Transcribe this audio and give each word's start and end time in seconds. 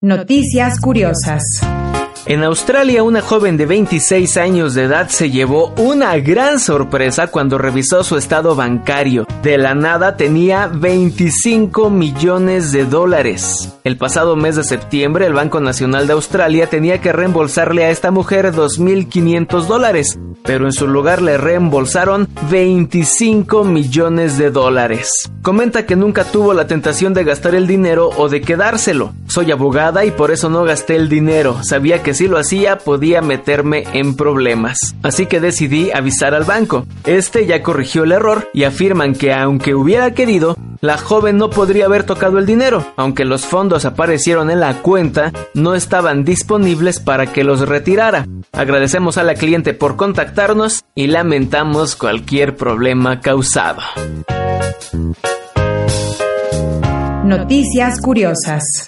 Noticias 0.00 0.78
curiosas. 0.78 1.42
En 2.28 2.44
Australia, 2.44 3.02
una 3.04 3.22
joven 3.22 3.56
de 3.56 3.64
26 3.64 4.36
años 4.36 4.74
de 4.74 4.82
edad 4.82 5.08
se 5.08 5.30
llevó 5.30 5.72
una 5.78 6.14
gran 6.18 6.60
sorpresa 6.60 7.28
cuando 7.28 7.56
revisó 7.56 8.04
su 8.04 8.18
estado 8.18 8.54
bancario. 8.54 9.26
De 9.42 9.56
la 9.56 9.74
nada 9.74 10.18
tenía 10.18 10.66
25 10.66 11.88
millones 11.88 12.70
de 12.70 12.84
dólares. 12.84 13.72
El 13.82 13.96
pasado 13.96 14.36
mes 14.36 14.56
de 14.56 14.64
septiembre, 14.64 15.24
el 15.24 15.32
Banco 15.32 15.60
Nacional 15.60 16.06
de 16.06 16.12
Australia 16.12 16.66
tenía 16.66 17.00
que 17.00 17.14
reembolsarle 17.14 17.86
a 17.86 17.90
esta 17.90 18.10
mujer 18.10 18.52
2.500 18.52 19.64
dólares, 19.64 20.18
pero 20.44 20.66
en 20.66 20.72
su 20.72 20.86
lugar 20.86 21.22
le 21.22 21.38
reembolsaron 21.38 22.28
25 22.50 23.64
millones 23.64 24.36
de 24.36 24.50
dólares. 24.50 25.30
Comenta 25.40 25.86
que 25.86 25.96
nunca 25.96 26.24
tuvo 26.24 26.52
la 26.52 26.66
tentación 26.66 27.14
de 27.14 27.24
gastar 27.24 27.54
el 27.54 27.66
dinero 27.66 28.10
o 28.18 28.28
de 28.28 28.42
quedárselo. 28.42 29.14
Soy 29.28 29.50
abogada 29.50 30.04
y 30.04 30.10
por 30.10 30.30
eso 30.30 30.50
no 30.50 30.64
gasté 30.64 30.96
el 30.96 31.08
dinero. 31.08 31.62
Sabía 31.62 32.02
que 32.02 32.17
si 32.18 32.26
lo 32.26 32.36
hacía 32.36 32.78
podía 32.78 33.22
meterme 33.22 33.84
en 33.92 34.16
problemas. 34.16 34.96
Así 35.04 35.26
que 35.26 35.38
decidí 35.38 35.92
avisar 35.92 36.34
al 36.34 36.42
banco. 36.42 36.84
Este 37.06 37.46
ya 37.46 37.62
corrigió 37.62 38.02
el 38.02 38.10
error 38.10 38.48
y 38.52 38.64
afirman 38.64 39.14
que 39.14 39.32
aunque 39.32 39.76
hubiera 39.76 40.14
querido, 40.14 40.56
la 40.80 40.98
joven 40.98 41.36
no 41.36 41.48
podría 41.48 41.84
haber 41.84 42.02
tocado 42.02 42.40
el 42.40 42.44
dinero, 42.44 42.84
aunque 42.96 43.24
los 43.24 43.46
fondos 43.46 43.84
aparecieron 43.84 44.50
en 44.50 44.58
la 44.58 44.82
cuenta, 44.82 45.30
no 45.54 45.76
estaban 45.76 46.24
disponibles 46.24 46.98
para 46.98 47.32
que 47.32 47.44
los 47.44 47.60
retirara. 47.60 48.26
Agradecemos 48.50 49.16
a 49.16 49.22
la 49.22 49.34
cliente 49.34 49.72
por 49.72 49.94
contactarnos 49.94 50.84
y 50.96 51.06
lamentamos 51.06 51.94
cualquier 51.94 52.56
problema 52.56 53.20
causado. 53.20 53.82
Noticias 57.24 58.00
curiosas. 58.00 58.86